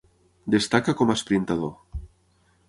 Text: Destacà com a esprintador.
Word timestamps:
Destacà 0.55 0.95
com 1.01 1.13
a 1.13 1.17
esprintador. 1.19 2.01